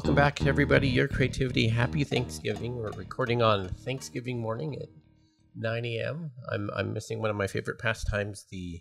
[0.00, 0.88] welcome back, everybody.
[0.88, 1.68] Your creativity.
[1.68, 2.74] Happy Thanksgiving.
[2.74, 4.88] We're recording on Thanksgiving morning at
[5.54, 6.30] 9 a.m.
[6.50, 8.80] I'm I'm missing one of my favorite pastimes, the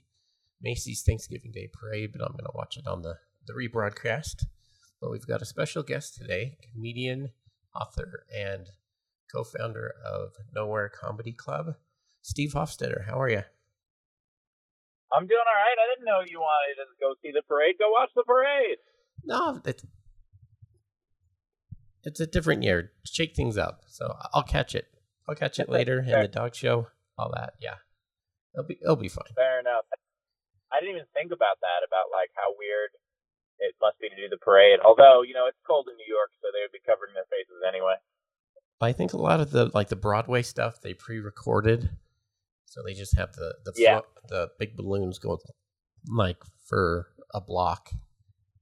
[0.62, 3.16] Macy's Thanksgiving Day Parade, but I'm going to watch it on the
[3.46, 4.46] the rebroadcast.
[5.02, 7.32] But we've got a special guest today, comedian,
[7.76, 8.68] author, and
[9.30, 11.76] co-founder of Nowhere Comedy Club,
[12.22, 13.08] Steve Hofstetter.
[13.08, 13.44] How are you?
[15.12, 15.84] I'm doing all right.
[15.84, 17.76] I didn't know you wanted to go see the parade.
[17.78, 18.78] Go watch the parade.
[19.26, 19.60] No,
[22.04, 22.92] it's a different year.
[23.06, 23.82] Shake things up.
[23.88, 24.88] So I'll catch it.
[25.28, 26.88] I'll catch it later in the dog show.
[27.18, 27.54] All that.
[27.62, 27.76] Yeah,
[28.56, 29.34] it'll be it'll be fine.
[29.36, 29.86] Fair enough.
[30.72, 31.86] I didn't even think about that.
[31.86, 32.92] About like how weird
[33.60, 34.80] it must be to do the parade.
[34.84, 37.60] Although you know it's cold in New York, so they would be covering their faces
[37.68, 37.96] anyway.
[38.82, 41.90] I think a lot of the like the Broadway stuff they pre-recorded,
[42.66, 44.00] so they just have the the Yeah.
[44.30, 45.40] the big balloons going
[46.08, 47.92] like for a block,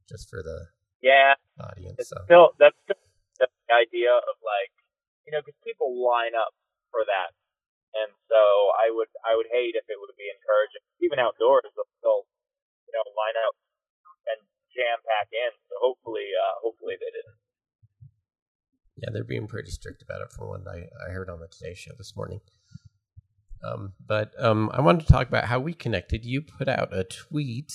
[0.09, 0.67] just for the
[1.03, 1.95] Yeah, audience.
[1.99, 2.96] it's So still that's still
[3.67, 4.71] the idea of like
[5.27, 6.55] you know because people line up
[6.89, 7.35] for that,
[7.99, 8.41] and so
[8.79, 12.25] I would I would hate if it would be encouraging even outdoors they'll
[12.87, 13.55] you know line up
[14.31, 14.39] and
[14.71, 15.51] jam pack in.
[15.67, 17.37] So hopefully uh, hopefully they didn't.
[18.97, 21.75] yeah, they're being pretty strict about it from what I, I heard on the Today
[21.75, 22.39] Show this morning.
[23.63, 26.25] Um, but um, I wanted to talk about how we connected.
[26.25, 27.71] You put out a tweet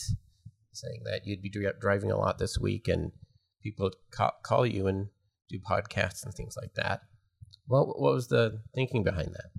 [0.73, 3.13] saying that you'd be driving a lot this week, and
[3.63, 3.91] people
[4.43, 5.09] call you and
[5.53, 7.03] do podcasts and things like that.
[7.67, 9.53] What what was the thinking behind that?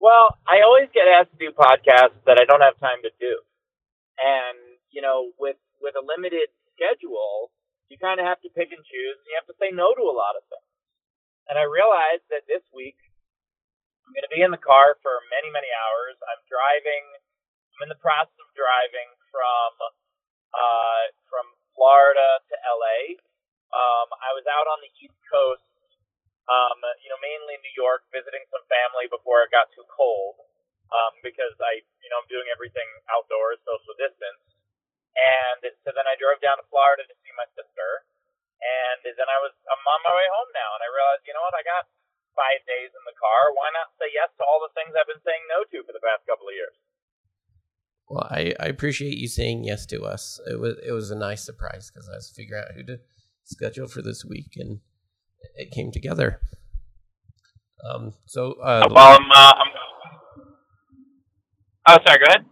[0.00, 3.44] Well, I always get asked to do podcasts that I don't have time to do.
[4.16, 4.56] And,
[4.90, 7.52] you know, with with a limited schedule,
[7.92, 9.16] you kind of have to pick and choose.
[9.20, 10.72] And you have to say no to a lot of things.
[11.52, 12.96] And I realized that this week
[14.08, 16.16] I'm going to be in the car for many, many hours.
[16.26, 17.04] I'm driving.
[17.76, 19.70] I'm in the process of driving from
[20.56, 21.44] uh, from
[21.76, 23.20] Florida to LA.
[23.70, 25.62] Um, I was out on the East Coast
[26.50, 30.34] um, you know, mainly New York, visiting some family before it got too cold,
[30.90, 34.42] um, because I, you know, I'm doing everything outdoors, social distance.
[35.14, 38.06] And so then I drove down to Florida to see my sister,
[38.62, 41.44] and then I was, I'm on my way home now, and I realized, you know
[41.46, 41.86] what, I got
[42.34, 43.54] five days in the car.
[43.54, 46.02] Why not say yes to all the things I've been saying no to for the
[46.02, 46.74] past couple of years?
[48.10, 50.42] Well, I, I appreciate you saying yes to us.
[50.50, 52.98] It was it was a nice surprise because I was figuring out who to
[53.50, 54.80] schedule for this week, and
[55.56, 56.40] it came together.
[57.88, 59.66] Um, so uh, Well, I'm, uh, I'm.
[61.88, 62.18] Oh, sorry.
[62.18, 62.46] Go ahead.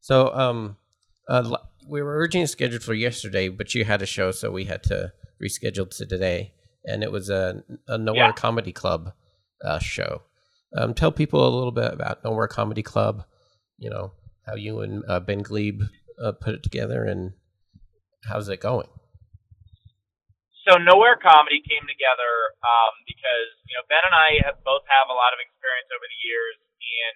[0.00, 0.76] So, um,
[1.28, 1.56] uh,
[1.88, 5.12] we were originally scheduled for yesterday, but you had a show, so we had to
[5.42, 6.52] reschedule to today.
[6.84, 8.32] And it was a, a Nowhere Yeah.
[8.32, 9.12] Comedy Club
[9.62, 10.22] uh, show.
[10.76, 13.24] Um, tell people a little bit about Nowhere Comedy Club.
[13.78, 14.12] You know
[14.46, 15.82] how you and uh, Ben Gleib
[16.22, 17.32] uh, put it together, and
[18.28, 18.88] how's it going?
[20.68, 25.08] So nowhere comedy came together um, because you know Ben and I have both have
[25.08, 27.14] a lot of experience over the years in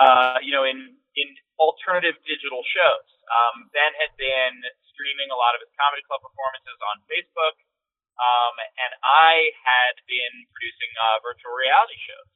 [0.00, 1.28] uh, you know in in
[1.60, 3.04] alternative digital shows.
[3.28, 4.64] Um, ben had been
[4.96, 7.60] streaming a lot of his comedy club performances on Facebook,
[8.16, 12.32] um, and I had been producing uh, virtual reality shows.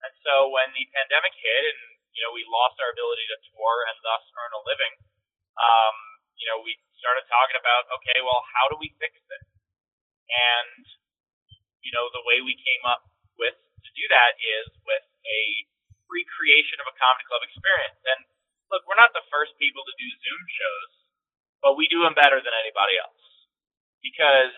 [0.00, 1.80] And so when the pandemic hit, and
[2.16, 4.94] you know we lost our ability to tour and thus earn a living,
[5.60, 5.96] um,
[6.38, 9.46] you know, we started talking about, okay, well, how do we fix this?
[10.28, 10.82] And,
[11.84, 13.04] you know, the way we came up
[13.36, 15.42] with to do that is with a
[16.08, 18.00] recreation of a comedy club experience.
[18.04, 18.20] And
[18.72, 20.92] look, we're not the first people to do Zoom shows,
[21.60, 23.24] but we do them better than anybody else
[24.04, 24.54] because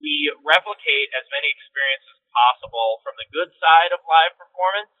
[0.00, 4.92] we replicate as many experiences possible from the good side of live performance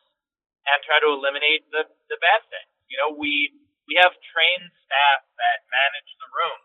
[0.66, 2.72] and try to eliminate the, the bad things.
[2.88, 3.52] You know, we
[3.86, 6.60] we have trained staff that manage the room.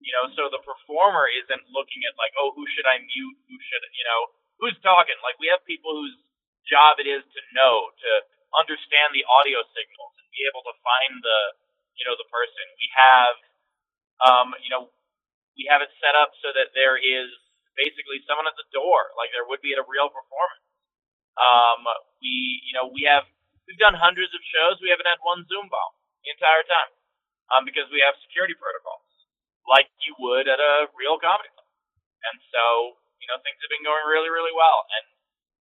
[0.00, 3.38] You know, so the performer isn't looking at like, oh, who should I mute?
[3.52, 4.20] Who should you know?
[4.64, 5.18] Who's talking?
[5.20, 6.16] Like we have people whose
[6.64, 8.10] job it is to know, to
[8.56, 11.40] understand the audio signals and be able to find the,
[12.00, 12.64] you know, the person.
[12.80, 13.34] We have,
[14.24, 14.88] um, you know,
[15.60, 17.28] we have it set up so that there is
[17.76, 20.64] basically someone at the door, like there would be at a real performance.
[21.36, 21.84] Um,
[22.24, 23.28] we, you know, we have
[23.68, 24.80] we've done hundreds of shows.
[24.80, 26.92] We haven't had one Zoom bomb the entire time
[27.54, 29.04] um, because we have security protocols
[29.68, 31.68] like you would at a real comedy club.
[32.26, 34.84] And so, you know, things have been going really, really well.
[34.98, 35.04] And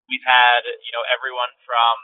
[0.09, 1.95] we've had, you know, everyone from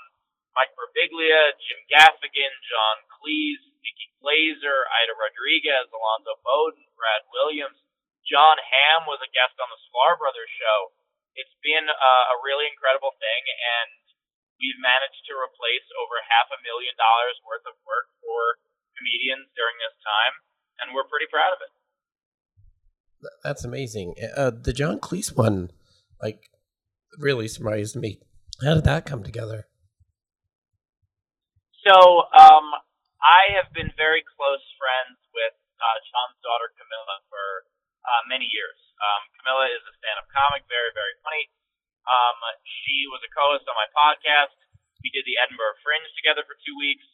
[0.56, 7.82] Mike Birbiglia, Jim Gaffigan, John Cleese, Nikki Glazer, Aida Rodriguez, Alonzo Bodden, Brad Williams.
[8.24, 10.96] Jon Hamm was a guest on the Sklar Brothers show.
[11.36, 13.92] It's been uh, a really incredible thing, and
[14.60, 18.60] we've managed to replace over half a million dollars worth of work for
[18.96, 20.34] comedians during this time,
[20.82, 21.72] and we're pretty proud of it.
[23.44, 24.16] That's amazing.
[24.36, 25.72] Uh, the John Cleese one,
[26.22, 26.52] like,
[27.18, 28.22] really surprised me.
[28.64, 29.68] How did that come together?
[31.84, 32.66] So, um,
[33.22, 37.46] I have been very close friends with uh, John's daughter Camilla for
[38.06, 38.78] uh, many years.
[39.02, 41.50] Um, Camilla is a stand-up comic, very, very funny.
[42.06, 44.54] Um, she was a co-host on my podcast.
[45.02, 47.06] We did the Edinburgh Fringe together for two weeks.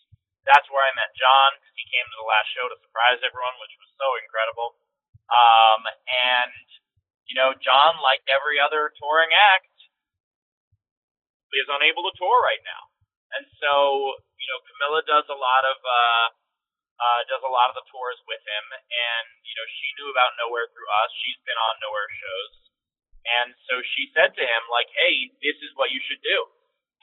[0.47, 3.55] That's where I met John because he came to the last show to surprise everyone,
[3.61, 4.79] which was so incredible.
[5.31, 6.51] Um, and
[7.29, 9.71] you know, John, like every other touring act,
[11.55, 12.91] is unable to tour right now.
[13.35, 13.71] And so,
[14.35, 16.27] you know, Camilla does a lot of uh,
[16.99, 20.35] uh, does a lot of the tours with him, and you know, she knew about
[20.37, 21.09] Nowhere through us.
[21.23, 22.51] She's been on Nowhere shows,
[23.25, 26.39] and so she said to him, like, "Hey, this is what you should do."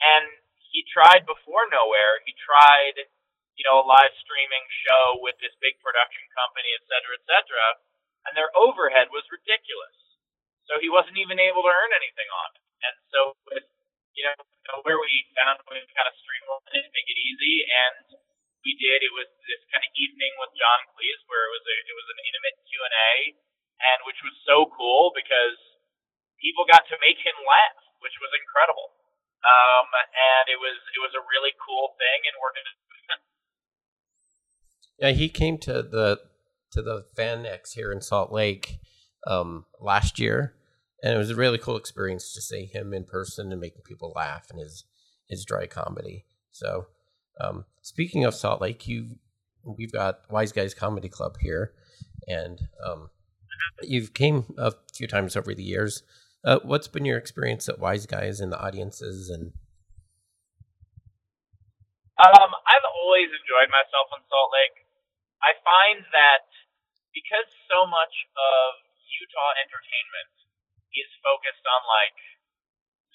[0.01, 0.27] And
[0.71, 2.21] he tried before Nowhere.
[2.25, 3.09] He tried,
[3.57, 7.67] you know, a live streaming show with this big production company, et cetera, et cetera,
[8.29, 9.97] and their overhead was ridiculous.
[10.69, 12.63] So he wasn't even able to earn anything on it.
[12.85, 13.19] And so
[13.49, 13.65] with
[14.19, 14.35] you know,
[14.83, 18.19] where we found we kind of streamline it, make it easy, and
[18.67, 18.99] we did.
[18.99, 22.07] It was this kind of evening with John Cleese, where it was a it was
[22.11, 23.13] an intimate Q and A,
[23.79, 25.57] and which was so cool because
[26.41, 28.95] people got to make him laugh, which was incredible.
[29.39, 32.75] Um, and it was it was a really cool thing, and we're gonna.
[34.99, 36.19] yeah, he came to the
[36.73, 38.79] to the FanX here in Salt Lake
[39.27, 40.55] um, last year,
[41.01, 44.11] and it was a really cool experience to see him in person and making people
[44.15, 44.83] laugh and his
[45.27, 46.25] his dry comedy.
[46.51, 46.87] So,
[47.39, 49.19] um, speaking of Salt Lake, you
[49.63, 51.73] we've got Wise Guys Comedy Club here,
[52.27, 53.09] and um,
[53.81, 56.03] you've came a few times over the years.
[56.39, 59.51] Uh, what's been your experience at Wise Guys and the audiences and?
[62.15, 64.87] Um, I've always enjoyed myself in Salt Lake.
[65.43, 66.47] I find that
[67.11, 68.67] because so much of
[69.19, 70.31] Utah entertainment
[70.95, 72.19] is focused on like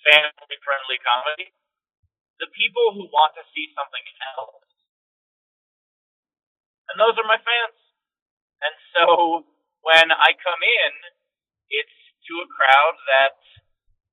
[0.05, 1.53] family friendly comedy.
[2.41, 4.05] The people who want to see something
[4.37, 4.69] else,
[6.93, 7.79] and those are my fans.
[8.61, 9.05] And so
[9.81, 10.93] when I come in,
[11.73, 13.37] it's to a crowd that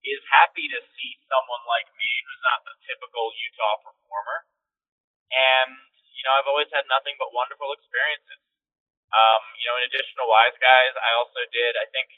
[0.02, 4.50] is happy to see someone like me who's not the typical Utah performer.
[5.32, 5.78] And,
[6.18, 8.42] you know, I've always had nothing but wonderful experiences.
[9.12, 12.10] Um, you know, in addition to Wise Guys, I also did, I think,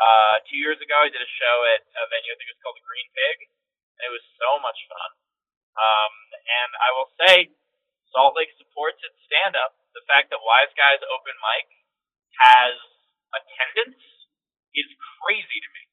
[0.00, 2.32] uh, two years ago, I did a show at a venue.
[2.32, 3.36] I think it was called the Green Pig.
[4.00, 5.10] And it was so much fun.
[5.78, 7.52] Um, and I will say,
[8.10, 9.78] Salt Lake supports its stand up.
[9.96, 11.68] The fact that Wise Guys Open Mic
[12.40, 12.76] has
[13.32, 14.00] attendance
[14.76, 14.88] is
[15.20, 15.84] crazy to me.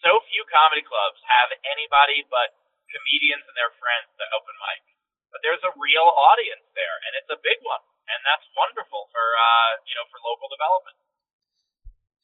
[0.00, 2.56] So few comedy clubs have anybody but
[2.88, 4.82] comedians and their friends that open mic.
[5.30, 9.22] But there's a real audience there, and it's a big one, and that's wonderful for
[9.22, 10.98] uh, you know for local development.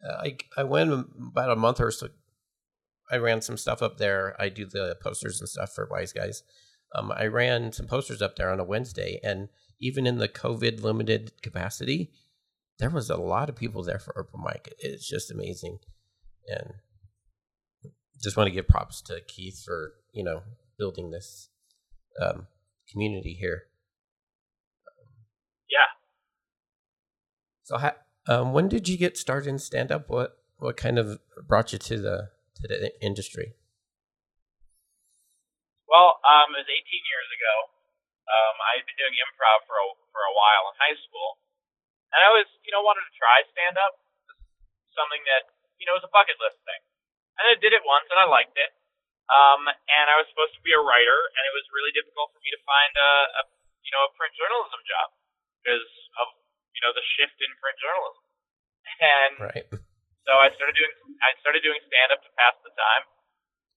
[0.02, 0.28] I
[0.58, 0.90] I went
[1.30, 2.10] about a month or so.
[3.10, 4.34] I ran some stuff up there.
[4.40, 6.42] I do the posters and stuff for Wise Guys.
[6.94, 9.48] Um, I ran some posters up there on a Wednesday, and
[9.80, 12.10] even in the COVID limited capacity,
[12.78, 14.74] there was a lot of people there for open mic.
[14.78, 15.78] It's just amazing,
[16.48, 16.74] and
[18.22, 20.42] just want to give props to Keith for you know
[20.78, 21.48] building this
[22.20, 22.46] um,
[22.90, 23.64] community here.
[25.70, 25.90] Yeah.
[27.64, 27.96] So, ha-
[28.28, 30.08] um, when did you get started in stand up?
[30.08, 33.54] What what kind of brought you to the to the industry?
[35.86, 37.54] Well, um, it was 18 years ago.
[38.26, 41.38] Um, I had been doing improv for a, for a while in high school,
[42.16, 44.00] and I was, you know, wanted to try stand up,
[44.96, 46.82] something that you know was a bucket list thing.
[47.36, 48.72] And I did it once, and I liked it.
[49.28, 52.40] Um, and I was supposed to be a writer, and it was really difficult for
[52.40, 53.42] me to find a, a
[53.84, 55.12] you know a print journalism job
[55.60, 55.84] because
[56.22, 56.32] of
[56.76, 58.24] you know, the shift in print journalism.
[59.00, 59.66] And right.
[60.28, 60.92] so I started doing
[61.24, 63.04] I started doing stand up to pass the time,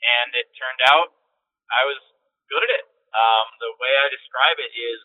[0.03, 1.15] and it turned out
[1.71, 1.97] I was
[2.51, 2.85] good at it.
[3.09, 4.99] Um, the way I describe it is,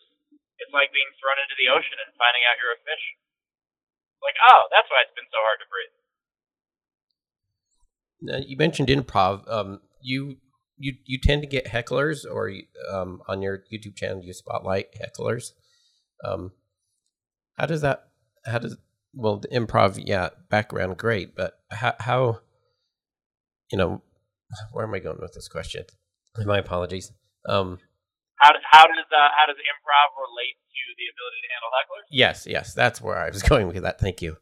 [0.61, 3.05] it's like being thrown into the ocean and finding out you're a fish.
[4.45, 5.95] Oh, that's why it's been so hard to breathe.
[8.21, 9.49] Now, you mentioned improv.
[9.51, 10.37] Um, you
[10.77, 12.51] you you tend to get hecklers, or
[12.91, 15.51] um, on your YouTube channel, you spotlight hecklers.
[16.23, 16.51] Um,
[17.57, 18.09] how does that?
[18.45, 18.77] How does
[19.13, 20.01] well the improv?
[20.03, 22.39] Yeah, background great, but how how
[23.71, 24.01] you know
[24.71, 25.85] where am I going with this question?
[26.45, 27.11] My apologies.
[27.47, 27.79] Um,
[28.37, 32.05] how how does uh, how does improv relate to the ability to handle hecklers?
[32.11, 33.99] Yes, yes, that's where I was going with that.
[33.99, 34.37] Thank you.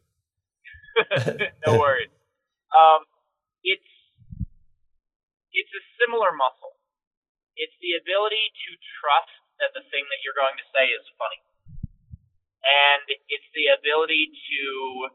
[1.66, 2.12] no worries.
[2.70, 3.06] Um,
[3.62, 3.90] it's
[5.54, 6.78] it's a similar muscle.
[7.54, 11.38] It's the ability to trust that the thing that you're going to say is funny
[12.64, 15.14] and it's the ability to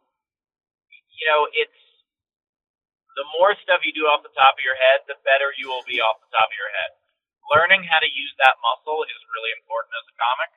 [1.19, 1.81] you know, it's
[3.19, 5.83] the more stuff you do off the top of your head, the better you will
[5.83, 6.91] be off the top of your head.
[7.49, 10.51] Learning how to use that muscle is really important as a comic.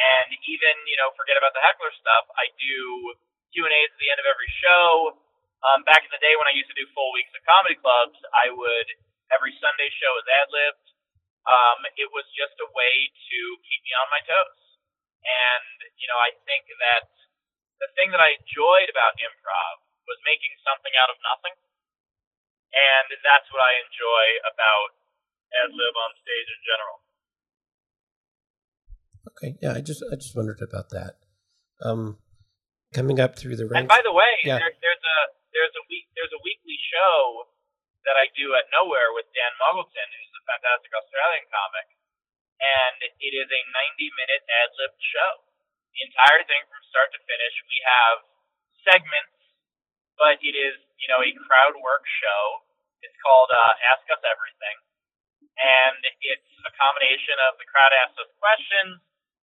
[0.00, 2.24] And even, you know, forget about the heckler stuff.
[2.40, 3.12] I do
[3.52, 5.20] Q and A's at the end of every show.
[5.62, 8.16] Um, back in the day when I used to do full weeks at comedy clubs,
[8.32, 8.88] I would
[9.30, 10.88] every Sunday show is ad libbed.
[11.44, 14.60] Um, it was just a way to keep me on my toes.
[15.22, 17.12] And you know, I think that
[17.78, 21.54] the thing that I enjoyed about improv was making something out of nothing
[22.72, 24.96] and that's what I enjoy about
[25.60, 26.96] ad lib on stage in general.
[29.32, 31.20] Okay, yeah, I just I just wondered about that.
[31.82, 32.18] Um,
[32.94, 33.86] coming up through the ranks.
[33.86, 34.58] And by the way, yeah.
[34.58, 35.18] there, there's a
[35.54, 37.48] there's a week there's a weekly show
[38.06, 41.86] that I do at Nowhere with Dan Muggleton, who's a fantastic Australian comic,
[42.58, 45.32] and it is a 90 minute ad lib show.
[45.94, 47.54] The entire thing from start to finish.
[47.68, 48.16] We have
[48.82, 49.36] segments,
[50.16, 52.42] but it is you know, a crowd work show.
[53.02, 54.78] It's called uh, Ask Us Everything,
[55.58, 59.02] and it's a combination of the crowd asks us questions,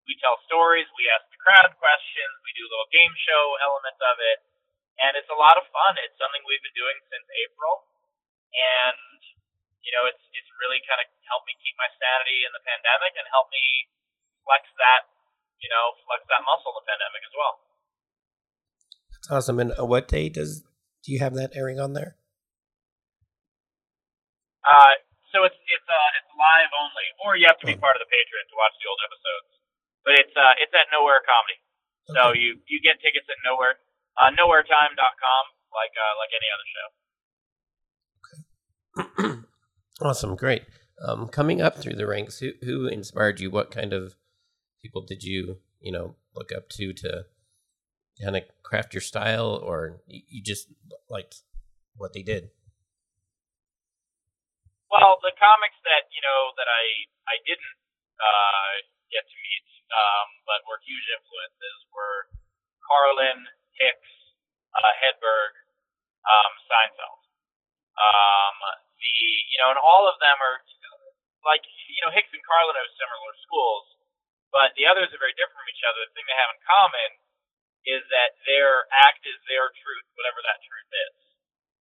[0.09, 3.97] we tell stories, we ask the crowd questions, we do a little game show element
[4.01, 4.39] of it,
[5.05, 5.93] and it's a lot of fun.
[6.01, 7.85] It's something we've been doing since April,
[8.51, 9.21] and
[9.85, 13.15] you know, it's it's really kind of helped me keep my sanity in the pandemic
[13.15, 13.87] and helped me
[14.43, 15.07] flex that,
[15.61, 17.53] you know, flex that muscle in the pandemic as well.
[19.13, 19.57] That's awesome.
[19.61, 20.65] And uh, what day does
[21.05, 22.17] do you have that airing on there?
[24.65, 24.99] Uh,
[25.31, 27.83] so it's it's uh it's live only, or you have to be oh.
[27.83, 29.49] part of the Patreon to watch the old episodes.
[30.03, 31.57] But it's uh it's at Nowhere Comedy,
[32.09, 32.15] okay.
[32.15, 33.77] so you you get tickets at Nowhere
[34.19, 36.87] uh, nowheretime.com like uh, like any other show.
[39.23, 39.41] Okay.
[40.01, 40.63] awesome, great.
[41.05, 43.49] Um, coming up through the ranks, who who inspired you?
[43.49, 44.15] What kind of
[44.81, 47.25] people did you you know look up to to
[48.21, 50.67] kind of craft your style, or you just
[51.09, 51.41] liked
[51.95, 52.49] what they did?
[54.89, 56.85] Well, the comics that you know that I
[57.29, 57.77] I didn't
[58.17, 58.73] uh,
[59.13, 62.25] get to meet, um, but were huge influences were
[62.89, 63.45] Carlin,
[63.77, 64.13] Hicks,
[64.73, 65.53] uh, Hedberg,
[66.25, 67.21] um, Seinfeld.
[68.01, 68.57] Um,
[68.97, 69.13] the
[69.53, 70.57] you know, and all of them are
[71.45, 71.61] like
[71.93, 73.85] you know Hicks and Carlin are similar schools,
[74.49, 76.01] but the others are very different from each other.
[76.01, 77.09] The thing they have in common
[77.85, 81.17] is that their act is their truth, whatever that truth is.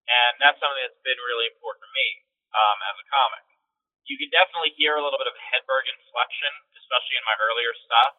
[0.08, 3.44] And that's something that's been really important to me um, as a comic.
[4.08, 8.16] You can definitely hear a little bit of Hedberg inflection, especially in my earlier stuff.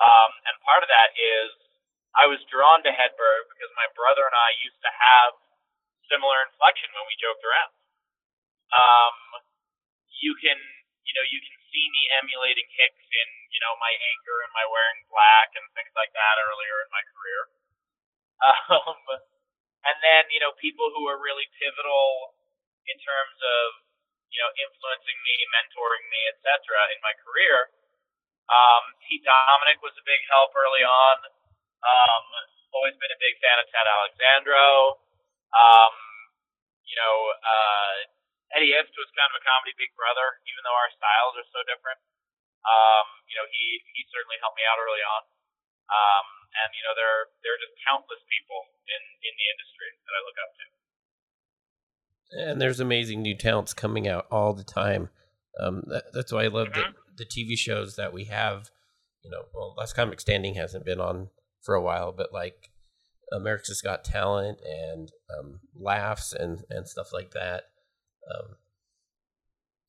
[0.00, 1.52] Um, and part of that is
[2.16, 5.36] I was drawn to Hedberg because my brother and I used to have
[6.08, 7.72] similar inflection when we joked around.
[8.72, 9.16] Um,
[10.20, 10.56] you can,
[11.04, 14.64] you know, you can see me emulating Hicks in, you know, my anger and my
[14.68, 17.42] wearing black and things like that earlier in my career.
[18.42, 18.98] Um,
[19.86, 22.34] and then, you know, people who are really pivotal
[22.88, 23.66] in terms of,
[24.32, 26.74] you know, influencing me, mentoring me, etc.
[26.94, 27.70] in my career.
[28.50, 31.16] Um, Pete Dominick was a big help early on.
[31.82, 32.24] Um,
[32.72, 34.98] always been a big fan of Ted Alexandro.
[35.52, 35.94] Um,
[36.88, 37.94] you know, uh,
[38.56, 41.60] Eddie Ifft was kind of a comedy big brother, even though our styles are so
[41.64, 42.00] different.
[42.62, 45.22] Um, you know, he he certainly helped me out early on.
[45.90, 46.26] Um,
[46.62, 50.20] and you know, there there are just countless people in in the industry that I
[50.24, 50.64] look up to.
[52.32, 55.10] And there's amazing new talents coming out all the time.
[55.60, 56.92] Um, that, that's why I love mm-hmm.
[57.16, 58.70] the the TV shows that we have.
[59.22, 61.28] You know, well, Last Comic Standing hasn't been on
[61.62, 62.70] for a while, but like
[63.32, 67.64] America's Got Talent and um, Laughs and and stuff like that.
[68.32, 68.56] Um,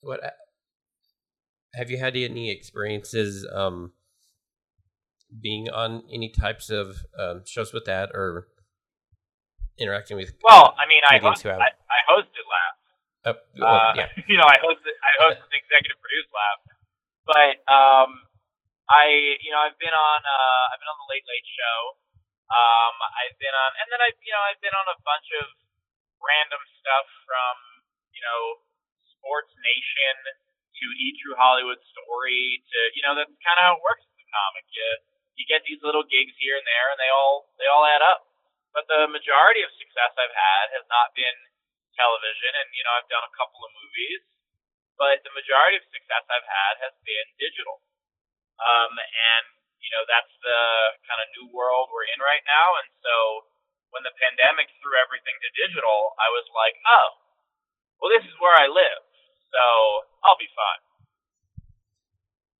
[0.01, 0.19] what
[1.75, 3.93] have you had any experiences um,
[5.41, 8.47] being on any types of um, shows with that or
[9.79, 10.33] interacting with?
[10.43, 11.71] Well, I mean, I, I, I hosted Laugh.
[13.23, 14.09] Uh, well, uh, yeah.
[14.29, 16.61] you know, I hosted I hosted the executive produced Laugh,
[17.27, 18.09] but um,
[18.91, 21.79] I you know I've been on uh, I've been on the Late Late Show.
[22.51, 25.47] Um, I've been on, and then I you know I've been on a bunch of
[26.19, 27.73] random stuff from
[28.13, 28.41] you know,
[29.19, 30.15] Sports Nation
[30.79, 34.15] to E True Hollywood Story to you know that's kind of how it works in
[34.15, 34.65] the comic.
[34.71, 34.87] You
[35.41, 38.29] you get these little gigs here and there, and they all they all add up.
[38.71, 41.37] But the majority of success I've had has not been
[41.93, 44.21] television, and you know I've done a couple of movies,
[44.97, 47.81] but the majority of success I've had has been digital.
[48.61, 49.45] Um, and
[49.81, 50.61] you know that's the
[51.09, 53.47] kind of new world we're in right now, and so
[53.93, 57.07] when the pandemic threw everything to digital, I was like, oh,
[58.01, 59.01] well, this is where I live,
[59.53, 59.63] so
[60.25, 60.81] I'll be fine.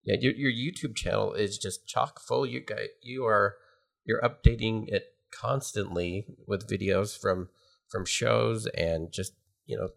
[0.04, 2.44] Yeah, your your YouTube channel is just chock full.
[2.44, 3.56] You guys, you are
[4.04, 7.48] you're updating it constantly with videos from
[7.94, 9.34] from shows and just
[9.66, 9.88] you know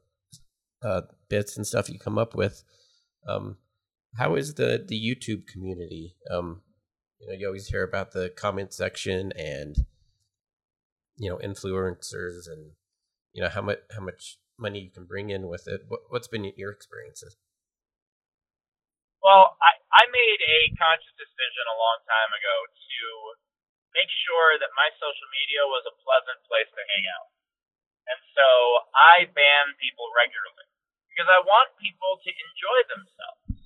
[0.85, 2.63] uh, bits and stuff you come up with.
[3.27, 3.57] Um,
[4.15, 6.15] how is the the YouTube community?
[6.29, 6.61] Um,
[7.17, 9.75] you know, you always hear about the comment section and
[11.17, 12.77] you know influencers and
[13.33, 15.81] you know how much how much money you can bring in with it.
[15.89, 17.35] What, what's been your experiences?
[19.25, 23.01] Well, I, I made a conscious decision a long time ago to
[23.97, 27.33] make sure that my social media was a pleasant place to hang out.
[28.07, 28.47] And so
[28.95, 30.67] I ban people regularly
[31.11, 33.57] because I want people to enjoy themselves.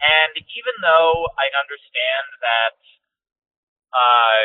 [0.00, 2.76] And even though I understand that,
[3.92, 4.42] uh,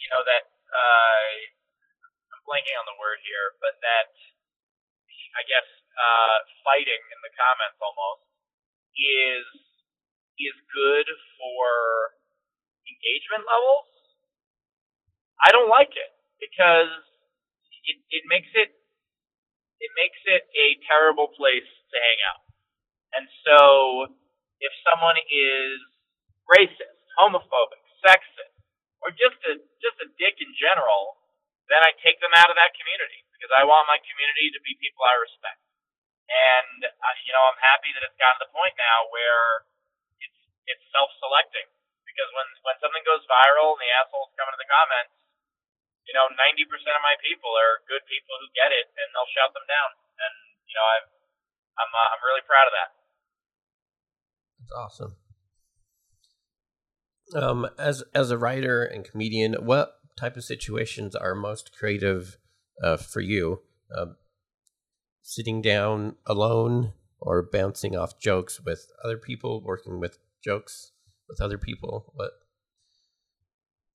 [0.00, 1.28] you know, that, uh,
[2.34, 4.10] I'm blanking on the word here, but that,
[5.36, 8.24] I guess, uh, fighting in the comments almost
[8.96, 9.46] is,
[10.40, 11.06] is good
[11.38, 12.16] for
[12.88, 13.86] engagement levels.
[15.44, 16.10] I don't like it
[16.42, 16.90] because
[17.88, 18.70] it, it makes it
[19.78, 22.42] it makes it a terrible place to hang out.
[23.14, 23.60] And so
[24.60, 25.78] if someone is
[26.50, 28.54] racist, homophobic, sexist,
[29.00, 31.22] or just a just a dick in general,
[31.70, 34.74] then I take them out of that community because I want my community to be
[34.82, 35.62] people I respect.
[36.28, 39.64] And uh, you know, I'm happy that it's gotten to the point now where
[40.20, 41.68] it's it's self-selecting
[42.04, 45.14] because when when something goes viral and the assholes come into the comments,
[46.08, 49.52] you know, 90% of my people are good people who get it and they'll shout
[49.52, 49.92] them down.
[50.16, 50.34] And,
[50.64, 51.08] you know, I've,
[51.76, 52.90] I'm, uh, I'm really proud of that.
[54.56, 55.12] That's awesome.
[57.36, 62.40] Um, as, as a writer and comedian, what type of situations are most creative
[62.82, 63.60] uh, for you?
[63.92, 64.16] Uh,
[65.20, 70.92] sitting down alone or bouncing off jokes with other people, working with jokes
[71.28, 72.12] with other people?
[72.14, 72.32] What?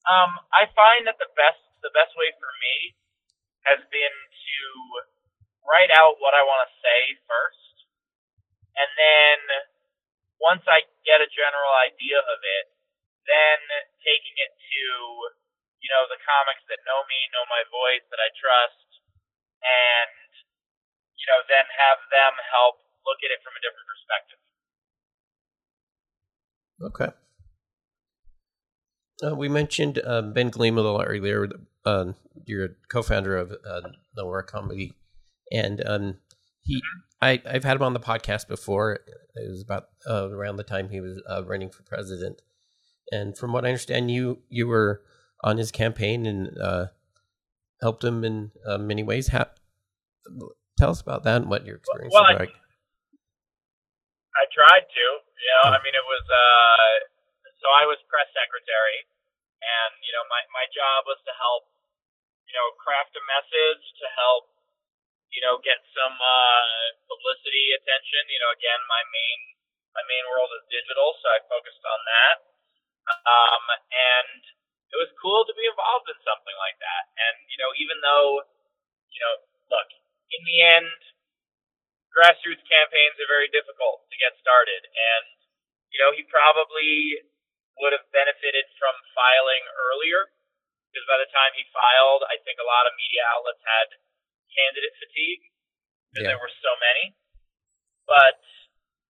[0.06, 2.96] Um, I find that the best the best way for me
[3.68, 4.64] has been to
[5.68, 7.76] write out what I want to say first,
[8.80, 9.38] and then
[10.40, 12.66] once I get a general idea of it,
[13.28, 13.60] then
[14.04, 14.84] taking it to
[15.84, 18.90] you know the comics that know me, know my voice, that I trust,
[19.64, 20.32] and
[21.20, 24.42] you know then have them help look at it from a different perspective.
[26.84, 27.12] Okay.
[29.24, 31.48] Uh, we mentioned uh, Ben Gleib a little earlier.
[31.86, 32.14] Uh,
[32.46, 33.82] you're a co-founder of uh,
[34.16, 34.94] Nowhere Comedy,
[35.52, 36.18] and um,
[36.62, 36.82] he,
[37.22, 39.00] I, I've had him on the podcast before.
[39.36, 42.42] It was about uh, around the time he was uh, running for president,
[43.12, 45.02] and from what I understand, you you were
[45.44, 46.86] on his campaign and uh,
[47.82, 49.28] helped him in uh, many ways.
[49.28, 49.48] How,
[50.78, 52.56] tell us about that and what your experience well, was like.
[54.34, 55.06] I tried to.
[55.44, 56.24] You know, I mean, it was.
[56.24, 56.94] Uh,
[57.60, 58.98] so I was press secretary,
[59.64, 61.72] and you know, my my job was to help,
[62.48, 64.52] you know, craft a message to help,
[65.32, 68.28] you know, get some uh, publicity attention.
[68.28, 69.40] You know, again, my main
[69.96, 72.38] my main world is digital, so I focused on that.
[73.04, 74.42] Um, and
[74.94, 77.04] it was cool to be involved in something like that.
[77.18, 78.46] And you know, even though,
[79.10, 79.36] you know,
[79.74, 79.90] look,
[80.34, 80.94] in the end,
[82.14, 85.26] grassroots campaigns are very difficult to get started, and
[85.94, 87.22] you know, he probably
[87.82, 90.30] would have benefited from filing earlier
[90.94, 93.98] because by the time he filed, I think a lot of media outlets had
[94.54, 95.50] candidate fatigue
[96.14, 96.38] because yeah.
[96.38, 97.18] there were so many.
[98.06, 98.38] But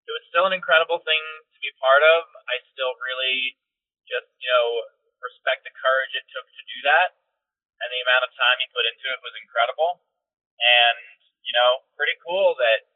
[0.08, 1.19] it was still an incredible thing
[1.52, 2.32] to be part of.
[2.47, 3.60] I still really
[4.08, 4.67] just, you know,
[5.19, 7.19] respect the courage it took to do that.
[7.84, 10.08] And the amount of time he put into it was incredible.
[10.63, 11.04] And,
[11.43, 12.88] you know, pretty cool that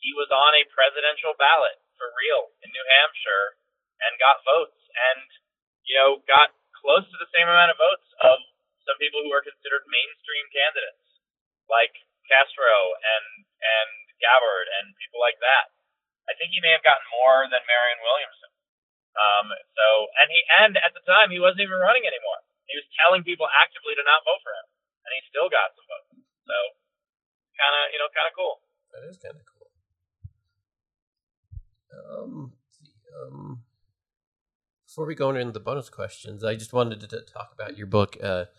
[0.00, 3.59] he was on a presidential ballot for real in New Hampshire
[4.06, 5.26] and got votes and,
[5.84, 8.40] you know, got close to the same amount of votes of
[8.88, 11.04] some people who are considered mainstream candidates,
[11.68, 11.92] like
[12.26, 13.26] Castro and
[13.60, 13.90] and
[14.22, 15.74] Gabbard and people like that.
[16.28, 18.50] I think he may have gotten more than Marianne Williamson.
[19.18, 19.86] Um, so
[20.22, 22.40] and he and at the time he wasn't even running anymore.
[22.70, 24.66] He was telling people actively to not vote for him,
[25.04, 26.14] and he still got some votes.
[26.46, 26.56] So
[27.58, 28.62] kind of you know kind of cool.
[28.94, 29.68] That is kind of cool.
[31.90, 32.54] Um,
[33.10, 33.49] um,
[34.90, 38.18] before we go into the bonus questions, I just wanted to talk about your book,
[38.18, 38.50] uh,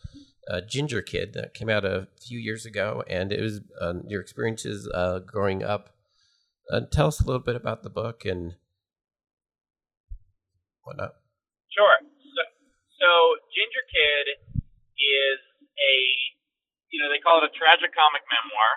[0.48, 4.24] uh, Ginger Kid, that came out a few years ago, and it was uh, your
[4.24, 5.92] experiences uh, growing up.
[6.72, 8.56] Uh, tell us a little bit about the book and
[10.88, 11.20] whatnot.
[11.68, 12.00] Sure.
[12.00, 12.42] So,
[12.96, 13.10] so
[13.52, 14.26] Ginger Kid
[15.04, 15.40] is
[15.84, 15.96] a,
[16.96, 18.72] you know, they call it a tragicomic memoir.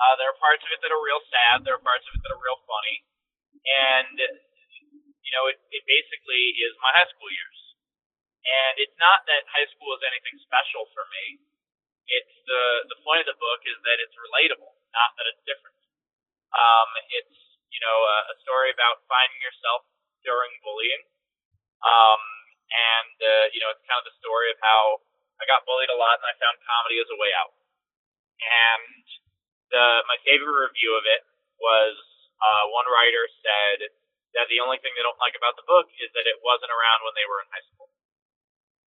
[0.00, 1.60] Uh, there are parts of it that are real sad.
[1.60, 3.04] There are parts of it that are real funny
[3.66, 4.16] and
[5.26, 7.58] you know, it, it basically is my high school years.
[8.46, 11.42] And it's not that high school is anything special for me.
[12.06, 15.74] It's the the point of the book is that it's relatable, not that it's different.
[16.54, 17.36] Um, it's
[17.74, 19.82] you know a, a story about finding yourself
[20.22, 21.02] during bullying.
[21.82, 22.22] Um,
[22.70, 25.02] and uh, you know it's kind of the story of how
[25.42, 27.50] I got bullied a lot and I found comedy as a way out.
[28.38, 29.02] And
[29.74, 31.26] the my favorite review of it
[31.58, 31.98] was
[32.38, 33.90] uh, one writer said
[34.36, 37.00] that the only thing they don't like about the book is that it wasn't around
[37.02, 37.88] when they were in high school.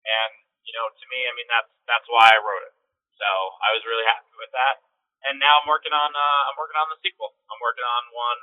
[0.05, 0.31] And
[0.63, 2.75] you know, to me, I mean that's that's why I wrote it.
[3.17, 3.27] So
[3.59, 4.85] I was really happy with that.
[5.27, 7.35] And now I'm working on uh, I'm working on the sequel.
[7.49, 8.41] I'm working on one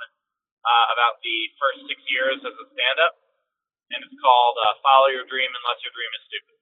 [0.66, 3.14] uh, about the first six years as a stand-up,
[3.94, 6.56] and it's called uh, "Follow Your Dream Unless Your Dream is Stupid."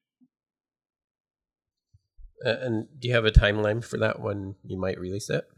[2.45, 5.49] Uh, and do you have a timeline for that when you might release it?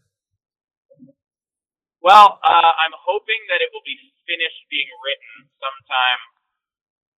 [2.01, 6.20] Well, uh, I'm hoping that it will be finished being written sometime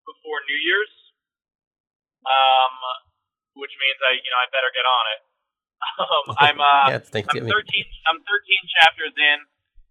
[0.04, 0.94] before New Year's,
[2.24, 2.74] um,
[3.56, 5.20] which means I, you know, I better get on it.
[5.98, 6.98] Um, I'm, uh, yeah,
[7.30, 9.38] I'm 13, I'm 13 chapters in.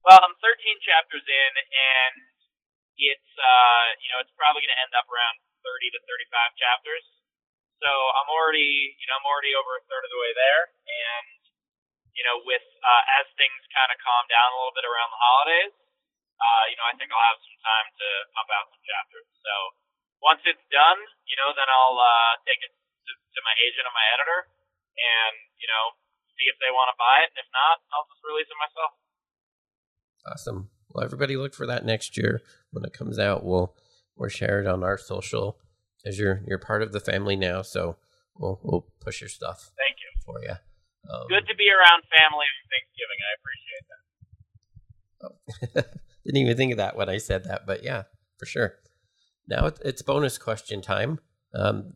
[0.04, 2.16] Well, I'm 13 chapters in, and
[3.00, 7.06] it's, uh, you know, it's probably going to end up around 30 to 35 chapters.
[7.80, 11.28] So I'm already, you know, I'm already over a third of the way there, and
[12.18, 15.22] you know, with uh, as things kind of calm down a little bit around the
[15.22, 15.74] holidays,
[16.38, 19.28] uh, you know, I think I'll have some time to pump out some chapters.
[19.42, 19.54] So
[20.22, 23.96] once it's done, you know, then I'll uh, take it to, to my agent and
[23.96, 24.40] my editor,
[24.98, 25.98] and you know,
[26.38, 27.34] see if they want to buy it.
[27.34, 28.92] And if not, I'll just release it myself.
[30.30, 30.70] Awesome.
[30.90, 33.46] Well, everybody look for that next year when it comes out.
[33.46, 33.74] We'll
[34.16, 35.58] we'll share it on our social
[36.06, 37.62] as you're you're part of the family now.
[37.62, 37.98] So
[38.38, 39.72] we'll we'll push your stuff.
[39.78, 40.56] Thank you for you.
[41.08, 43.20] Um, Good to be around family on Thanksgiving.
[43.24, 44.02] I appreciate that.
[45.24, 46.02] Oh.
[46.28, 48.04] Didn't even think of that when I said that, but yeah,
[48.38, 48.74] for sure.
[49.48, 51.20] Now it's bonus question time.
[51.56, 51.94] Um,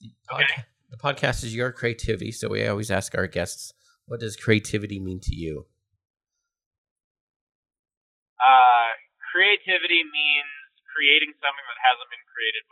[0.00, 0.64] the, okay.
[0.90, 3.72] the podcast is your creativity, so we always ask our guests,
[4.04, 5.66] "What does creativity mean to you?"
[8.38, 8.92] Uh,
[9.32, 10.52] creativity means
[10.94, 12.62] creating something that hasn't been created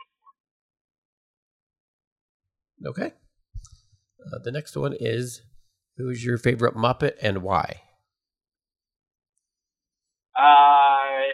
[2.77, 2.93] before.
[2.93, 3.13] Okay.
[4.31, 5.41] Uh, the next one is
[5.97, 7.82] Who's your favorite Muppet and why?
[10.33, 11.29] Uh,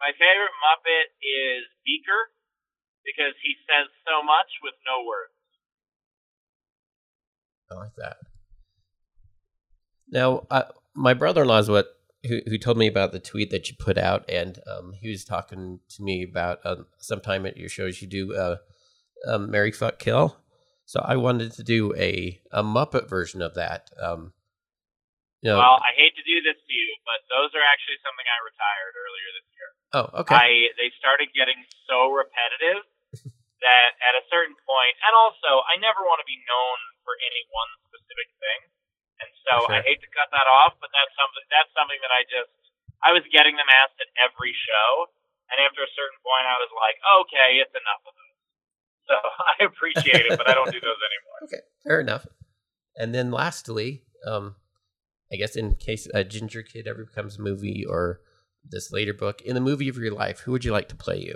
[0.00, 2.28] my favorite Muppet is Beaker
[3.04, 5.32] because he says so much with no words.
[7.70, 8.16] I like that.
[10.10, 10.46] Now,
[10.94, 11.88] my brother-in-law is what
[12.26, 15.24] who, who told me about the tweet that you put out, and um, he was
[15.24, 18.56] talking to me about um, sometime at your shows you do uh,
[19.28, 20.36] um, Marry Fuck Kill.
[20.86, 23.90] So I wanted to do a, a Muppet version of that.
[24.00, 24.32] Um,
[25.42, 28.24] you know, well, I hate to do this to you, but those are actually something
[28.24, 29.70] I retired earlier this year.
[29.94, 30.34] Oh, okay.
[30.34, 30.48] I
[30.80, 32.84] they started getting so repetitive
[33.64, 37.42] that at a certain point, and also I never want to be known for any
[37.52, 38.60] one specific thing,
[39.22, 39.76] and so sure.
[39.76, 42.52] I hate to cut that off, but that's something that's something that I just
[43.04, 45.12] I was getting them asked at every show,
[45.52, 48.34] and after a certain point, I was like, okay, it's enough of those.
[49.12, 49.16] So
[49.52, 51.38] I appreciate it, but I don't do those anymore.
[51.44, 52.24] Okay, fair enough.
[52.96, 54.56] And then lastly, um,
[55.34, 58.22] I guess in case a Ginger Kid ever becomes a movie or
[58.62, 61.18] this later book, in the movie of your life, who would you like to play
[61.18, 61.34] you?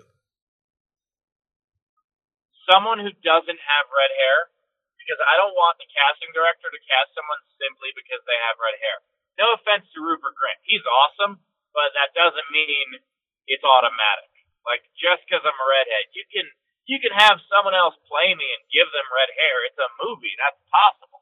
[2.71, 4.55] Someone who doesn't have red hair,
[5.03, 8.79] because I don't want the casting director to cast someone simply because they have red
[8.79, 9.03] hair.
[9.35, 11.43] No offense to Rupert Grint, he's awesome,
[11.75, 13.03] but that doesn't mean
[13.51, 14.31] it's automatic.
[14.63, 16.47] Like just because I'm a redhead, you can
[16.87, 19.57] you can have someone else play me and give them red hair.
[19.67, 20.39] It's a movie.
[20.39, 21.21] That's possible.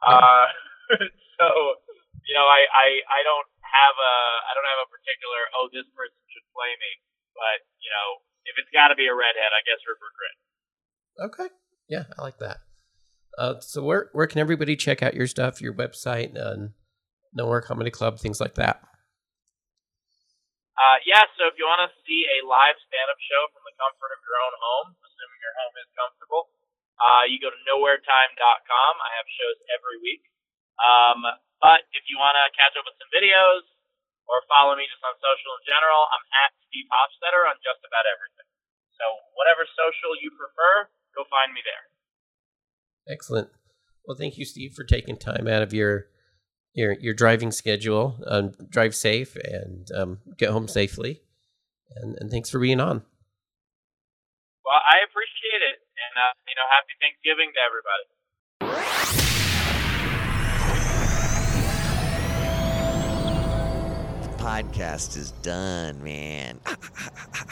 [0.00, 0.46] Uh,
[1.38, 1.48] so,
[2.24, 4.14] you know, I, I, I don't have a,
[4.48, 6.92] I don't have a particular, oh, this person should play me.
[7.36, 8.08] But, you know,
[8.46, 10.38] if it's got to be a redhead, I guess Rupert Grint.
[11.28, 11.48] Okay.
[11.90, 12.64] Yeah, I like that.
[13.34, 16.72] Uh, so where, where can everybody check out your stuff, your website, and
[17.34, 18.78] Nowhere Comedy Club, things like that?
[20.74, 24.10] Uh, yeah, so if you want to see a live stand-up show from the comfort
[24.10, 26.50] of your own home, assuming your home is comfortable,
[26.98, 28.92] uh, you go to nowheretime.com.
[29.02, 30.22] I have shows every week.
[30.78, 31.22] Um,
[31.64, 33.64] but if you want to catch up with some videos
[34.28, 38.04] or follow me just on social in general, I'm at Steve Hofstetter on just about
[38.04, 38.44] everything.
[39.00, 41.88] So whatever social you prefer, go find me there.
[43.08, 43.48] Excellent.
[44.04, 46.12] Well, thank you, Steve, for taking time out of your
[46.76, 48.20] your your driving schedule.
[48.28, 51.24] Um, drive safe and um, get home safely.
[51.96, 53.08] And, and thanks for being on.
[54.64, 58.13] Well, I appreciate it, and uh, you know, happy Thanksgiving to everybody.
[64.44, 66.60] podcast is done, man.